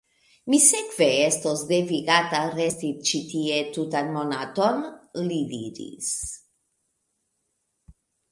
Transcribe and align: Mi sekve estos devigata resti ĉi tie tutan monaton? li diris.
Mi 0.51 0.57
sekve 0.67 1.07
estos 1.25 1.65
devigata 1.71 2.39
resti 2.55 2.89
ĉi 3.09 3.21
tie 3.33 3.59
tutan 3.77 4.09
monaton? 4.17 4.81
li 5.29 5.39
diris. 5.53 6.11